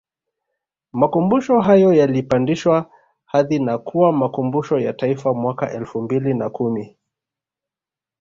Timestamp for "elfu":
5.73-6.01